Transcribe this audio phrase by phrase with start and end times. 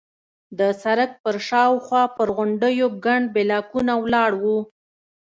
[0.59, 4.57] د سړک پر شاوخوا پر غونډیو ګڼ بلاکونه ولاړ وو.